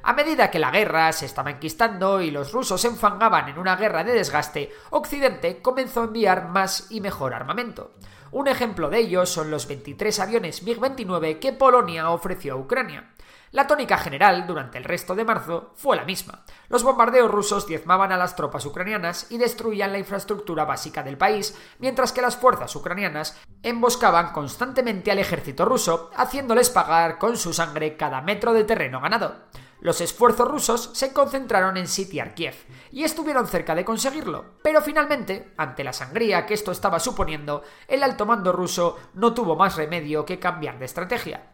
A 0.02 0.12
medida 0.14 0.50
que 0.50 0.58
la 0.58 0.72
guerra 0.72 1.12
se 1.12 1.26
estaba 1.26 1.52
enquistando 1.52 2.20
y 2.20 2.32
los 2.32 2.50
rusos 2.50 2.80
se 2.80 2.88
enfangaban 2.88 3.48
en 3.48 3.58
una 3.58 3.76
guerra 3.76 4.02
de 4.02 4.12
desgaste, 4.12 4.72
Occidente 4.90 5.62
comenzó 5.62 6.00
a 6.00 6.04
enviar 6.06 6.48
más 6.48 6.90
y 6.90 7.00
mejor 7.00 7.34
armamento. 7.34 7.94
Un 8.32 8.48
ejemplo 8.48 8.90
de 8.90 8.98
ello 8.98 9.24
son 9.24 9.52
los 9.52 9.68
23 9.68 10.18
aviones 10.18 10.64
MiG-29 10.64 11.38
que 11.38 11.52
Polonia 11.52 12.10
ofreció 12.10 12.54
a 12.54 12.56
Ucrania. 12.56 13.12
La 13.52 13.66
tónica 13.66 13.98
general 13.98 14.46
durante 14.46 14.78
el 14.78 14.84
resto 14.84 15.14
de 15.14 15.26
marzo 15.26 15.74
fue 15.76 15.94
la 15.94 16.06
misma. 16.06 16.42
Los 16.70 16.82
bombardeos 16.82 17.30
rusos 17.30 17.66
diezmaban 17.66 18.10
a 18.10 18.16
las 18.16 18.34
tropas 18.34 18.64
ucranianas 18.64 19.26
y 19.28 19.36
destruían 19.36 19.92
la 19.92 19.98
infraestructura 19.98 20.64
básica 20.64 21.02
del 21.02 21.18
país, 21.18 21.54
mientras 21.78 22.12
que 22.12 22.22
las 22.22 22.38
fuerzas 22.38 22.74
ucranianas 22.74 23.38
emboscaban 23.62 24.32
constantemente 24.32 25.10
al 25.10 25.18
ejército 25.18 25.66
ruso, 25.66 26.10
haciéndoles 26.16 26.70
pagar 26.70 27.18
con 27.18 27.36
su 27.36 27.52
sangre 27.52 27.98
cada 27.98 28.22
metro 28.22 28.54
de 28.54 28.64
terreno 28.64 29.02
ganado. 29.02 29.34
Los 29.80 30.00
esfuerzos 30.00 30.48
rusos 30.48 30.90
se 30.94 31.12
concentraron 31.12 31.76
en 31.76 31.88
sitiar 31.88 32.34
Kiev, 32.34 32.54
y 32.90 33.04
estuvieron 33.04 33.46
cerca 33.46 33.74
de 33.74 33.84
conseguirlo, 33.84 34.46
pero 34.62 34.80
finalmente, 34.80 35.52
ante 35.58 35.84
la 35.84 35.92
sangría 35.92 36.46
que 36.46 36.54
esto 36.54 36.72
estaba 36.72 37.00
suponiendo, 37.00 37.64
el 37.86 38.02
alto 38.02 38.24
mando 38.24 38.50
ruso 38.50 38.98
no 39.12 39.34
tuvo 39.34 39.56
más 39.56 39.76
remedio 39.76 40.24
que 40.24 40.38
cambiar 40.38 40.78
de 40.78 40.86
estrategia. 40.86 41.51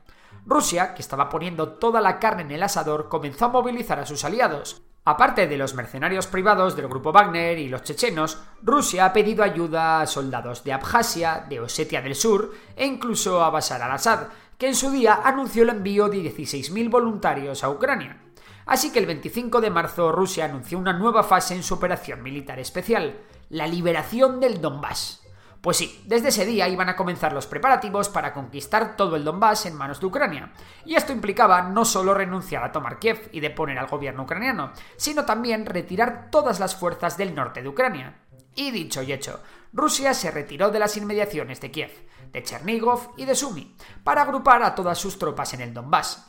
Rusia, 0.48 0.94
que 0.94 1.02
estaba 1.02 1.28
poniendo 1.28 1.74
toda 1.74 2.00
la 2.00 2.18
carne 2.18 2.40
en 2.40 2.50
el 2.50 2.62
asador, 2.62 3.10
comenzó 3.10 3.44
a 3.44 3.48
movilizar 3.48 3.98
a 4.00 4.06
sus 4.06 4.24
aliados. 4.24 4.80
Aparte 5.04 5.46
de 5.46 5.58
los 5.58 5.74
mercenarios 5.74 6.26
privados 6.26 6.74
del 6.74 6.88
grupo 6.88 7.12
Wagner 7.12 7.58
y 7.58 7.68
los 7.68 7.82
chechenos, 7.82 8.38
Rusia 8.62 9.04
ha 9.04 9.12
pedido 9.12 9.44
ayuda 9.44 10.00
a 10.00 10.06
soldados 10.06 10.64
de 10.64 10.72
Abjasia, 10.72 11.44
de 11.46 11.60
Osetia 11.60 12.00
del 12.00 12.14
Sur 12.14 12.54
e 12.74 12.86
incluso 12.86 13.44
a 13.44 13.50
Bashar 13.50 13.82
al-Assad, 13.82 14.28
que 14.56 14.68
en 14.68 14.74
su 14.74 14.90
día 14.90 15.20
anunció 15.22 15.64
el 15.64 15.68
envío 15.68 16.08
de 16.08 16.16
16.000 16.22 16.90
voluntarios 16.90 17.62
a 17.62 17.68
Ucrania. 17.68 18.18
Así 18.64 18.90
que 18.90 19.00
el 19.00 19.06
25 19.06 19.60
de 19.60 19.68
marzo 19.68 20.12
Rusia 20.12 20.46
anunció 20.46 20.78
una 20.78 20.94
nueva 20.94 21.24
fase 21.24 21.56
en 21.56 21.62
su 21.62 21.74
operación 21.74 22.22
militar 22.22 22.58
especial, 22.58 23.18
la 23.50 23.66
liberación 23.66 24.40
del 24.40 24.62
Donbass. 24.62 25.27
Pues 25.60 25.76
sí, 25.76 26.02
desde 26.06 26.28
ese 26.28 26.46
día 26.46 26.68
iban 26.68 26.88
a 26.88 26.94
comenzar 26.94 27.32
los 27.32 27.46
preparativos 27.46 28.08
para 28.08 28.32
conquistar 28.32 28.96
todo 28.96 29.16
el 29.16 29.24
Donbass 29.24 29.66
en 29.66 29.74
manos 29.74 29.98
de 29.98 30.06
Ucrania. 30.06 30.52
Y 30.84 30.94
esto 30.94 31.12
implicaba 31.12 31.62
no 31.62 31.84
solo 31.84 32.14
renunciar 32.14 32.62
a 32.62 32.70
tomar 32.70 33.00
Kiev 33.00 33.28
y 33.32 33.40
deponer 33.40 33.76
al 33.78 33.88
gobierno 33.88 34.22
ucraniano, 34.22 34.72
sino 34.96 35.24
también 35.24 35.66
retirar 35.66 36.30
todas 36.30 36.60
las 36.60 36.76
fuerzas 36.76 37.16
del 37.16 37.34
norte 37.34 37.62
de 37.62 37.68
Ucrania. 37.68 38.20
Y 38.54 38.70
dicho 38.70 39.02
y 39.02 39.12
hecho, 39.12 39.40
Rusia 39.72 40.14
se 40.14 40.30
retiró 40.30 40.70
de 40.70 40.78
las 40.78 40.96
inmediaciones 40.96 41.60
de 41.60 41.70
Kiev, 41.72 42.08
de 42.32 42.42
Chernigov 42.42 43.14
y 43.16 43.24
de 43.24 43.34
Sumy, 43.34 43.76
para 44.04 44.22
agrupar 44.22 44.62
a 44.62 44.74
todas 44.74 44.98
sus 44.98 45.18
tropas 45.18 45.54
en 45.54 45.60
el 45.60 45.74
Donbass. 45.74 46.27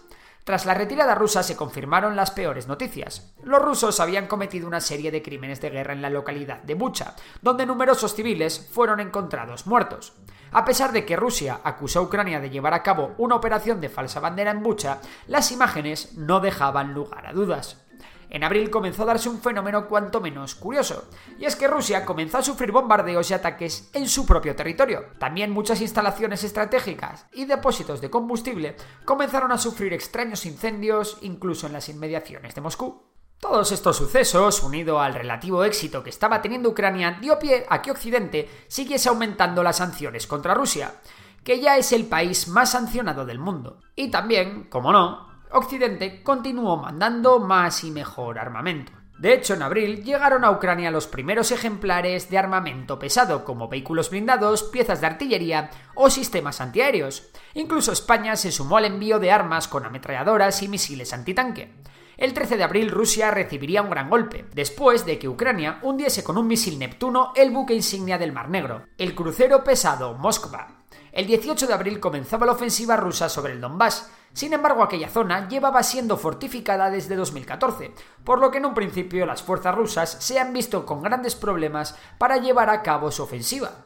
Tras 0.50 0.65
la 0.65 0.74
retirada 0.74 1.13
rusa 1.13 1.44
se 1.44 1.56
confirmaron 1.56 2.15
las 2.15 2.32
peores 2.32 2.68
noticias. 2.68 3.36
Los 3.44 3.62
rusos 3.62 4.00
habían 4.00 4.25
cometido 4.25 4.65
una 4.65 4.82
serie 4.82 5.12
de 5.12 5.22
crímenes 5.22 5.62
de 5.62 5.70
guerra 5.70 5.94
en 5.94 6.01
la 6.01 6.10
localidad 6.10 6.63
de 6.63 6.74
Bucha, 6.74 7.13
donde 7.44 7.68
numerosos 7.68 8.15
civiles 8.15 8.68
fueron 8.74 9.00
encontrados 9.00 9.68
muertos. 9.68 10.13
A 10.51 10.65
pesar 10.65 10.91
de 10.91 11.06
que 11.06 11.15
Rusia 11.15 11.60
acusó 11.63 12.00
a 12.00 12.01
Ucrania 12.01 12.39
de 12.39 12.50
llevar 12.50 12.74
a 12.74 12.82
cabo 12.82 13.13
una 13.20 13.36
operación 13.36 13.79
de 13.79 13.89
falsa 13.89 14.22
bandera 14.22 14.50
en 14.50 14.63
Bucha, 14.63 14.98
las 15.27 15.51
imágenes 15.51 16.18
no 16.18 16.39
dejaban 16.39 16.96
lugar 16.96 17.27
a 17.27 17.34
dudas 17.34 17.86
en 18.29 18.43
abril 18.43 18.69
comenzó 18.69 19.03
a 19.03 19.07
darse 19.07 19.29
un 19.29 19.41
fenómeno 19.41 19.88
cuanto 19.88 20.21
menos 20.21 20.55
curioso, 20.55 21.09
y 21.38 21.45
es 21.45 21.55
que 21.55 21.67
Rusia 21.67 22.05
comenzó 22.05 22.38
a 22.38 22.43
sufrir 22.43 22.71
bombardeos 22.71 23.29
y 23.31 23.33
ataques 23.33 23.89
en 23.93 24.07
su 24.07 24.25
propio 24.25 24.55
territorio. 24.55 25.05
También 25.17 25.51
muchas 25.51 25.81
instalaciones 25.81 26.43
estratégicas 26.43 27.25
y 27.33 27.45
depósitos 27.45 28.01
de 28.01 28.09
combustible 28.09 28.75
comenzaron 29.05 29.51
a 29.51 29.57
sufrir 29.57 29.93
extraños 29.93 30.45
incendios 30.45 31.17
incluso 31.21 31.67
en 31.67 31.74
las 31.74 31.89
inmediaciones 31.89 32.55
de 32.55 32.62
Moscú. 32.62 33.09
Todos 33.39 33.71
estos 33.71 33.95
sucesos, 33.95 34.62
unido 34.63 35.00
al 35.00 35.13
relativo 35.13 35.63
éxito 35.63 36.03
que 36.03 36.09
estaba 36.09 36.41
teniendo 36.41 36.69
Ucrania, 36.69 37.17
dio 37.21 37.39
pie 37.39 37.65
a 37.69 37.81
que 37.81 37.91
Occidente 37.91 38.50
siguiese 38.67 39.07
aumentando 39.07 39.63
las 39.63 39.77
sanciones 39.77 40.27
contra 40.27 40.53
Rusia, 40.53 40.95
que 41.43 41.62
ya 41.62 41.77
es 41.77 41.93
el 41.93 42.05
país 42.05 42.50
más 42.50 42.71
sancionado 42.71 43.25
del 43.25 43.39
mundo. 43.39 43.79
Y 43.95 44.12
también, 44.12 44.65
como 44.65 44.91
no, 44.91 45.28
Occidente 45.51 46.22
continuó 46.22 46.77
mandando 46.77 47.39
más 47.39 47.84
y 47.84 47.89
mejor 47.89 48.38
armamento. 48.38 48.91
De 49.18 49.34
hecho, 49.34 49.56
en 49.56 49.63
abril 49.63 50.03
llegaron 50.03 50.46
a 50.46 50.51
Ucrania 50.51 50.91
los 50.91 51.08
primeros 51.08 51.51
ejemplares 51.51 52.29
de 52.29 52.38
armamento 52.38 53.00
pesado, 53.00 53.44
como 53.44 53.68
vehículos 53.68 54.12
blindados, 54.12 54.63
piezas 54.63 55.01
de 55.01 55.08
artillería 55.08 55.72
o 55.96 56.10
sistemas 56.10 56.62
antiaéreos. 56.62 57.29
Incluso 57.56 57.91
España 57.91 58.36
se 58.36 58.51
sumó 58.51 58.77
al 58.77 58.86
envío 58.86 59.20
de 59.20 59.32
armas 59.32 59.68
con 59.68 59.86
ametralladoras 59.86 60.62
y 60.62 60.68
misiles 60.70 61.12
antitanque. 61.13 61.74
El 62.15 62.34
13 62.34 62.56
de 62.56 62.63
abril 62.63 62.91
Rusia 62.91 63.32
recibiría 63.32 63.82
un 63.82 63.89
gran 63.89 64.10
golpe, 64.10 64.46
después 64.53 65.06
de 65.06 65.18
que 65.18 65.27
Ucrania 65.27 65.79
hundiese 65.82 66.24
con 66.24 66.38
un 66.38 66.48
misil 66.48 66.77
Neptuno 66.77 67.34
el 67.36 67.51
buque 67.51 67.74
insignia 67.74 68.18
del 68.18 68.34
Mar 68.34 68.50
Negro, 68.50 68.86
el 68.98 69.15
crucero 69.15 69.63
pesado 69.63 70.13
Moskva. 70.13 70.84
El 71.12 71.25
18 71.25 71.65
de 71.65 71.74
abril 71.74 72.00
comenzaba 72.00 72.46
la 72.46 72.51
ofensiva 72.51 72.96
rusa 72.96 73.27
sobre 73.29 73.53
el 73.53 73.62
Donbass, 73.62 74.12
sin 74.33 74.53
embargo, 74.53 74.83
aquella 74.83 75.09
zona 75.09 75.48
llevaba 75.48 75.83
siendo 75.83 76.17
fortificada 76.17 76.89
desde 76.89 77.15
2014, 77.15 77.93
por 78.24 78.39
lo 78.39 78.51
que 78.51 78.59
en 78.59 78.65
un 78.65 78.74
principio 78.74 79.25
las 79.25 79.43
fuerzas 79.43 79.75
rusas 79.75 80.17
se 80.19 80.39
han 80.39 80.53
visto 80.53 80.86
con 80.86 81.01
grandes 81.01 81.36
problemas 81.36 81.98
para 82.17 82.38
llevar 82.38 82.69
a 82.69 82.81
cabo 82.83 83.12
su 83.12 83.24
ofensiva. 83.24 83.86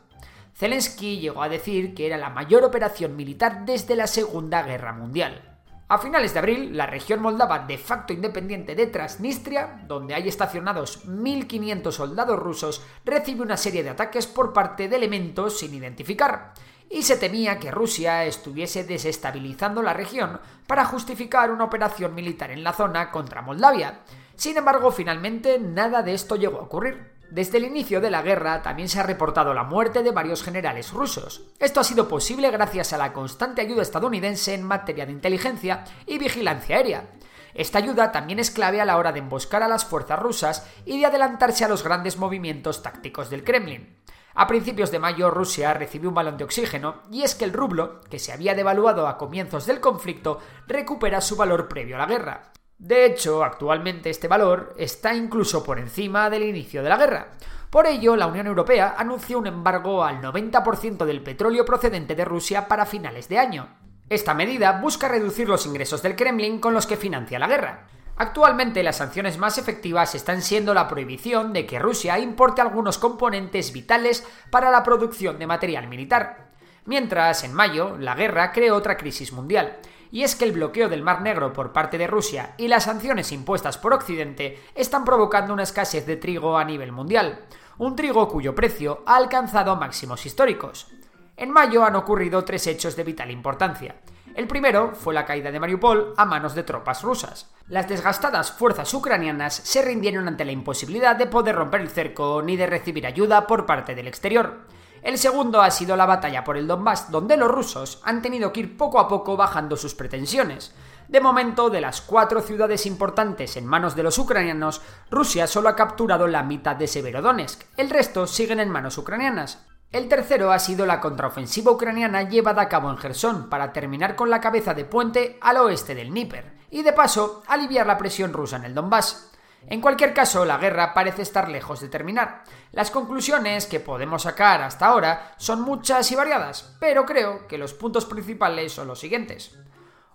Zelensky 0.56 1.20
llegó 1.20 1.42
a 1.42 1.50
decir 1.50 1.96
que 1.96 2.06
era 2.06 2.18
la 2.18 2.30
mayor 2.30 2.64
operación 2.64 3.16
militar 3.16 3.66
desde 3.66 3.96
la 3.96 4.08
Segunda 4.08 4.62
Guerra 4.62 4.94
Mundial. 4.94 5.50
A 5.88 5.98
finales 5.98 6.34
de 6.34 6.40
abril, 6.40 6.78
la 6.78 6.86
región 6.86 7.22
moldava 7.22 7.60
de 7.60 7.78
facto 7.78 8.14
independiente 8.14 8.74
de 8.74 8.88
Transnistria, 8.88 9.84
donde 9.88 10.16
hay 10.16 10.28
estacionados 10.28 11.08
1.500 11.08 11.92
soldados 11.92 12.40
rusos, 12.40 12.86
recibe 13.06 13.42
una 13.42 13.58
serie 13.58 13.84
de 13.84 13.90
ataques 13.90 14.26
por 14.26 14.54
parte 14.54 14.88
de 14.88 14.96
elementos 14.96 15.60
sin 15.60 15.74
identificar 15.74 16.54
y 16.94 17.02
se 17.02 17.18
temía 17.18 17.58
que 17.58 17.72
Rusia 17.72 18.24
estuviese 18.24 18.84
desestabilizando 18.84 19.82
la 19.82 19.94
región 19.94 20.40
para 20.68 20.86
justificar 20.86 21.50
una 21.50 21.64
operación 21.64 22.14
militar 22.14 22.52
en 22.52 22.64
la 22.64 22.72
zona 22.72 23.10
contra 23.10 23.42
Moldavia. 23.42 24.02
Sin 24.36 24.58
embargo, 24.58 24.92
finalmente 24.92 25.58
nada 25.58 26.04
de 26.04 26.14
esto 26.14 26.36
llegó 26.36 26.60
a 26.60 26.64
ocurrir. 26.64 27.14
Desde 27.32 27.58
el 27.58 27.66
inicio 27.66 28.00
de 28.00 28.12
la 28.12 28.22
guerra 28.22 28.62
también 28.62 28.90
se 28.90 29.00
ha 29.00 29.04
reportado 29.04 29.56
la 29.56 29.64
muerte 29.64 30.04
de 30.04 30.12
varios 30.12 30.44
generales 30.44 30.92
rusos. 30.92 31.42
Esto 31.58 31.80
ha 31.80 31.84
sido 31.84 32.08
posible 32.08 32.52
gracias 32.52 32.94
a 32.94 33.00
la 33.00 33.12
constante 33.12 33.62
ayuda 33.62 33.82
estadounidense 33.82 34.54
en 34.54 34.62
materia 34.62 35.08
de 35.08 35.14
inteligencia 35.14 35.86
y 36.06 36.20
vigilancia 36.20 36.76
aérea. 36.76 37.10
Esta 37.56 37.80
ayuda 37.80 38.12
también 38.12 38.38
es 38.38 38.52
clave 38.52 38.82
a 38.82 38.86
la 38.86 38.98
hora 38.98 39.12
de 39.12 39.20
emboscar 39.20 39.64
a 39.64 39.68
las 39.68 39.84
fuerzas 39.84 40.20
rusas 40.20 40.68
y 40.86 41.00
de 41.00 41.08
adelantarse 41.08 41.66
a 41.66 41.70
los 41.70 41.84
grandes 41.84 42.18
movimientos 42.18 42.84
tácticos 42.84 43.32
del 43.32 43.44
Kremlin. 43.44 44.03
A 44.36 44.48
principios 44.48 44.90
de 44.90 44.98
mayo 44.98 45.30
Rusia 45.30 45.74
recibió 45.76 46.10
un 46.10 46.16
balón 46.16 46.38
de 46.38 46.44
oxígeno 46.44 47.04
y 47.12 47.22
es 47.22 47.36
que 47.36 47.46
el 47.46 47.54
rublo, 47.54 48.02
que 48.10 48.18
se 48.18 48.32
había 48.32 48.56
devaluado 48.56 49.08
a 49.08 49.18
comienzos 49.18 49.68
del 49.68 49.80
conflicto, 49.80 50.40
recupera 50.68 51.22
su 51.22 51.36
valor 51.36 51.68
previo 51.68 51.96
a 51.96 52.00
la 52.00 52.08
guerra. 52.08 52.52
De 52.80 53.06
hecho, 53.06 53.44
actualmente 53.44 54.10
este 54.10 54.28
valor 54.28 54.74
está 54.78 55.14
incluso 55.14 55.64
por 55.64 55.80
encima 55.80 56.30
del 56.30 56.44
inicio 56.44 56.82
de 56.82 56.90
la 56.90 56.98
guerra. 56.98 57.28
Por 57.70 57.86
ello, 57.86 58.16
la 58.16 58.28
Unión 58.28 58.48
Europea 58.48 58.96
anunció 58.98 59.38
un 59.38 59.48
embargo 59.48 60.04
al 60.04 60.22
90% 60.22 61.06
del 61.06 61.22
petróleo 61.22 61.64
procedente 61.64 62.16
de 62.16 62.26
Rusia 62.26 62.68
para 62.68 62.86
finales 62.86 63.30
de 63.30 63.40
año. 63.40 63.70
Esta 64.10 64.34
medida 64.34 64.80
busca 64.82 65.08
reducir 65.08 65.48
los 65.48 65.66
ingresos 65.66 66.02
del 66.02 66.16
Kremlin 66.16 66.60
con 66.60 66.74
los 66.74 66.88
que 66.88 66.98
financia 66.98 67.40
la 67.40 67.48
guerra. 67.48 67.88
Actualmente 68.16 68.84
las 68.84 68.98
sanciones 68.98 69.38
más 69.38 69.58
efectivas 69.58 70.14
están 70.14 70.42
siendo 70.42 70.74
la 70.74 70.88
prohibición 70.88 71.52
de 71.52 71.66
que 71.66 71.80
Rusia 71.80 72.20
importe 72.20 72.62
algunos 72.62 73.00
componentes 73.00 73.74
vitales 73.74 74.26
para 74.52 74.70
la 74.70 74.84
producción 74.84 75.40
de 75.40 75.48
material 75.48 75.88
militar. 75.88 76.52
Mientras, 76.86 77.44
en 77.44 77.54
mayo, 77.54 77.98
la 77.98 78.14
guerra 78.14 78.52
creó 78.52 78.76
otra 78.76 78.98
crisis 78.98 79.32
mundial, 79.32 79.78
y 80.12 80.22
es 80.22 80.36
que 80.36 80.46
el 80.46 80.52
bloqueo 80.52 80.90
del 80.90 81.02
Mar 81.02 81.22
Negro 81.22 81.54
por 81.54 81.74
parte 81.74 81.98
de 81.98 82.06
Rusia 82.06 82.54
y 82.58 82.68
las 82.68 82.84
sanciones 82.84 83.32
impuestas 83.32 83.80
por 83.80 83.94
Occidente 83.94 84.62
están 84.76 85.06
provocando 85.06 85.54
una 85.54 85.64
escasez 85.64 86.06
de 86.06 86.18
trigo 86.18 86.58
a 86.58 86.66
nivel 86.66 86.92
mundial, 86.92 87.46
un 87.80 87.96
trigo 87.96 88.28
cuyo 88.28 88.54
precio 88.54 89.02
ha 89.08 89.16
alcanzado 89.16 89.76
máximos 89.76 90.26
históricos. 90.28 90.88
En 91.36 91.50
mayo 91.50 91.84
han 91.84 91.96
ocurrido 91.96 92.46
tres 92.46 92.68
hechos 92.68 92.96
de 92.96 93.04
vital 93.04 93.32
importancia. 93.32 93.96
El 94.36 94.48
primero 94.48 94.96
fue 94.96 95.14
la 95.14 95.26
caída 95.26 95.52
de 95.52 95.60
Mariupol 95.60 96.16
a 96.18 96.26
manos 96.26 96.56
de 96.56 96.64
tropas 96.64 97.04
rusas. 97.04 97.52
Las 97.68 97.88
desgastadas 97.88 98.52
fuerzas 98.52 98.92
ucranianas 98.96 99.54
se 99.54 99.84
rindieron 99.84 100.28
ante 100.28 100.44
la 100.44 100.52
imposibilidad 100.52 101.16
de 101.16 101.28
poder 101.28 101.56
romper 101.56 101.82
el 101.82 101.90
cerco 101.90 102.42
ni 102.42 102.58
de 102.58 102.66
recibir 102.66 103.06
ayuda 103.06 103.46
por 103.46 103.68
parte 103.68 103.94
del 103.94 104.08
exterior. 104.08 104.62
El 105.04 105.20
segundo 105.20 105.62
ha 105.62 105.70
sido 105.70 105.96
la 105.96 106.08
batalla 106.08 106.44
por 106.44 106.58
el 106.58 106.66
Donbass, 106.66 107.12
donde 107.12 107.38
los 107.38 107.52
rusos 107.52 108.02
han 108.06 108.24
tenido 108.24 108.52
que 108.52 108.62
ir 108.62 108.78
poco 108.78 109.00
a 109.00 109.08
poco 109.08 109.38
bajando 109.38 109.78
sus 109.78 109.94
pretensiones. 109.94 110.74
De 111.08 111.22
momento, 111.22 111.70
de 111.70 111.82
las 111.82 112.02
cuatro 112.02 112.42
ciudades 112.42 112.88
importantes 112.88 113.56
en 113.56 113.68
manos 113.68 113.96
de 113.96 114.02
los 114.02 114.18
ucranianos, 114.18 114.82
Rusia 115.12 115.46
solo 115.46 115.70
ha 115.70 115.76
capturado 115.76 116.26
la 116.26 116.42
mitad 116.42 116.76
de 116.76 116.88
Severodonetsk, 116.88 117.66
el 117.78 117.90
resto 117.90 118.26
siguen 118.26 118.60
en 118.60 118.70
manos 118.70 118.98
ucranianas. 118.98 119.64
El 119.94 120.10
tercero 120.10 120.52
ha 120.52 120.58
sido 120.58 120.88
la 120.88 121.00
contraofensiva 121.00 121.72
ucraniana 121.72 122.24
llevada 122.24 122.64
a 122.64 122.68
cabo 122.68 122.90
en 122.90 122.98
Gerson 122.98 123.48
para 123.48 123.72
terminar 123.72 124.16
con 124.16 124.32
la 124.32 124.42
cabeza 124.42 124.74
de 124.74 124.86
puente 124.86 125.38
al 125.40 125.58
oeste 125.58 125.94
del 125.94 126.12
Níper 126.12 126.52
y 126.72 126.82
de 126.82 126.94
paso 126.94 127.44
aliviar 127.46 127.86
la 127.86 128.00
presión 128.00 128.34
rusa 128.34 128.56
en 128.56 128.66
el 128.66 128.74
Donbass. 128.74 129.30
En 129.68 129.82
cualquier 129.82 130.16
caso, 130.16 130.46
la 130.46 130.58
guerra 130.58 130.96
parece 130.96 131.22
estar 131.22 131.48
lejos 131.48 131.80
de 131.80 131.90
terminar. 131.90 132.44
Las 132.72 132.90
conclusiones 132.90 133.68
que 133.68 133.80
podemos 133.80 134.24
sacar 134.24 134.64
hasta 134.64 134.88
ahora 134.88 135.36
son 135.38 135.62
muchas 135.62 136.12
y 136.12 136.16
variadas, 136.16 136.76
pero 136.80 137.06
creo 137.06 137.48
que 137.48 137.60
los 137.60 137.76
puntos 137.76 138.06
principales 138.06 138.72
son 138.72 138.88
los 138.88 139.00
siguientes. 139.00 139.60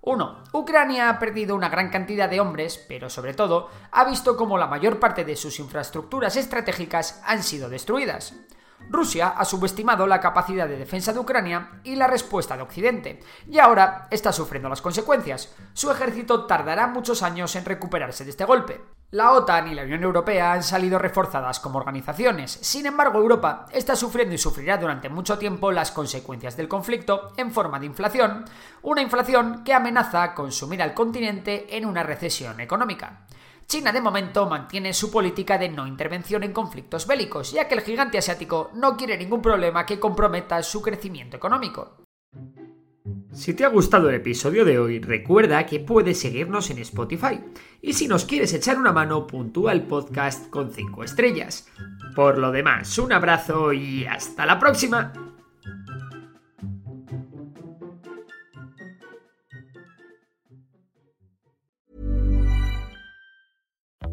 1. 0.00 0.44
Ucrania 0.54 1.08
ha 1.08 1.20
perdido 1.20 1.54
una 1.54 1.68
gran 1.68 1.88
cantidad 1.88 2.28
de 2.28 2.40
hombres, 2.40 2.85
pero 2.88 3.08
sobre 3.08 3.32
todo 3.32 3.70
ha 3.92 4.04
visto 4.04 4.37
como 4.37 4.58
la 4.58 4.66
mayor 4.66 4.99
parte 4.99 5.25
de 5.25 5.37
sus 5.37 5.61
infraestructuras 5.61 6.35
estratégicas 6.35 7.23
han 7.25 7.44
sido 7.44 7.68
destruidas. 7.68 8.35
Rusia 8.90 9.28
ha 9.28 9.44
subestimado 9.44 10.06
la 10.06 10.20
capacidad 10.20 10.66
de 10.66 10.78
defensa 10.78 11.12
de 11.12 11.18
Ucrania 11.18 11.80
y 11.85 11.97
la 11.97 12.06
respuesta 12.06 12.56
de 12.56 12.62
Occidente, 12.62 13.20
y 13.47 13.58
ahora 13.58 14.08
está 14.11 14.32
sufriendo 14.32 14.68
las 14.68 14.82
consecuencias. 14.82 15.54
Su 15.75 15.90
ejército 15.90 16.47
tardará 16.47 16.87
muchos 16.87 17.23
años 17.23 17.54
en 17.56 17.64
recuperarse 17.64 18.25
de 18.25 18.30
este 18.30 18.44
golpe. 18.44 18.80
La 19.11 19.32
OTAN 19.32 19.68
y 19.68 19.75
la 19.75 19.85
Unión 19.85 20.02
Europea 20.02 20.52
han 20.52 20.62
salido 20.62 20.99
reforzadas 20.99 21.61
como 21.61 21.78
organizaciones, 21.78 22.50
sin 22.50 22.85
embargo 22.85 23.18
Europa 23.18 23.64
está 23.73 23.97
sufriendo 23.97 24.35
y 24.35 24.38
sufrirá 24.38 24.76
durante 24.76 25.08
mucho 25.08 25.38
tiempo 25.38 25.73
las 25.73 25.92
consecuencias 25.92 26.58
del 26.58 26.68
conflicto 26.68 27.32
en 27.38 27.50
forma 27.50 27.80
de 27.80 27.87
inflación, 27.87 28.44
una 28.82 29.00
inflación 29.00 29.64
que 29.64 29.73
amenaza 29.73 30.35
con 30.35 30.52
sumir 30.52 30.82
al 30.82 30.92
continente 30.92 31.75
en 31.76 31.87
una 31.87 32.02
recesión 32.02 32.61
económica. 32.61 33.20
China 33.69 33.93
de 33.93 34.01
momento 34.01 34.49
mantiene 34.49 34.95
su 34.95 35.11
política 35.11 35.59
de 35.59 35.69
no 35.69 35.87
intervención 35.87 36.43
en 36.43 36.55
conflictos 36.55 37.07
bélicos, 37.07 37.53
ya 37.53 37.69
que 37.69 37.75
el 37.75 37.83
gigante 37.83 38.17
asiático 38.17 38.71
no 38.73 38.97
quiere 38.97 39.19
ningún 39.19 39.43
problema 39.43 39.85
que 39.85 40.01
comprometa 40.01 40.63
su 40.63 40.81
crecimiento 40.81 41.37
económico. 41.37 41.99
Si 43.31 43.53
te 43.53 43.67
ha 43.67 43.69
gustado 43.69 44.09
el 44.09 44.15
episodio 44.15 44.65
de 44.65 44.79
hoy, 44.79 45.01
recuerda 45.01 45.67
que 45.67 45.81
puedes 45.81 46.19
seguirnos 46.19 46.71
en 46.71 46.79
Spotify. 46.79 47.41
Y 47.83 47.93
si 47.93 48.09
nos 48.09 48.25
quieres 48.25 48.55
echar 48.55 48.79
una 48.79 48.93
mano, 48.93 49.27
puntúa 49.27 49.73
el 49.73 49.83
podcast 49.83 50.49
con 50.49 50.73
5 50.73 51.05
estrellas. 51.05 51.69
Por 52.17 52.39
lo 52.39 52.51
demás, 52.51 52.97
un 52.99 53.13
abrazo 53.13 53.75
y 53.75 54.07
hasta 54.07 54.47
la 54.47 54.59
próxima. 54.59 55.27